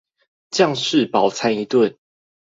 [0.49, 1.97] 將士飽餐一頓